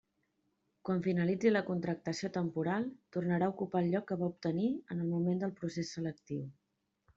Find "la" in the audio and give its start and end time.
1.51-1.61